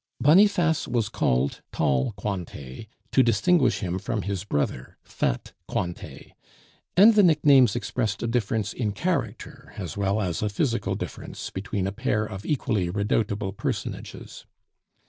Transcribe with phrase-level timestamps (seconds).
[0.19, 6.31] Boniface was called "tall Cointet" to distinguish him from his brother, "fat Cointet,"
[6.97, 11.85] and the nicknames expressed a difference in character as well as a physical difference between
[11.85, 14.47] a pair of equally redoubtable personages.